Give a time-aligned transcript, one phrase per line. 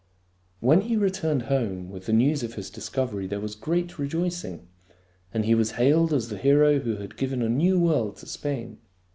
[0.61, 4.67] When he returned home with the news of his discovery there was great rejoicing,
[5.31, 8.79] and he was hailed as the hero who had given a new world to Spain.